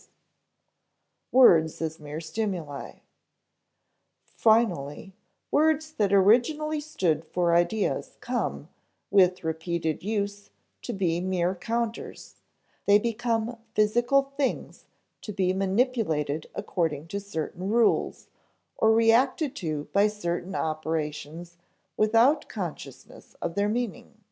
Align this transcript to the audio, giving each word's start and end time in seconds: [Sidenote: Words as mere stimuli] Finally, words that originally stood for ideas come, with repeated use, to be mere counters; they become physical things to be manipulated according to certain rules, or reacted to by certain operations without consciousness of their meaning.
[Sidenote: 0.00 0.14
Words 1.32 1.82
as 1.82 2.00
mere 2.00 2.22
stimuli] 2.22 3.00
Finally, 4.24 5.12
words 5.50 5.92
that 5.92 6.10
originally 6.10 6.80
stood 6.80 7.22
for 7.26 7.54
ideas 7.54 8.16
come, 8.22 8.70
with 9.10 9.44
repeated 9.44 10.02
use, 10.02 10.48
to 10.80 10.94
be 10.94 11.20
mere 11.20 11.54
counters; 11.54 12.36
they 12.86 12.98
become 12.98 13.58
physical 13.74 14.22
things 14.22 14.86
to 15.20 15.34
be 15.34 15.52
manipulated 15.52 16.48
according 16.54 17.06
to 17.08 17.20
certain 17.20 17.68
rules, 17.68 18.28
or 18.78 18.92
reacted 18.94 19.54
to 19.56 19.84
by 19.92 20.08
certain 20.08 20.54
operations 20.54 21.58
without 21.98 22.48
consciousness 22.48 23.34
of 23.42 23.54
their 23.54 23.68
meaning. 23.68 24.24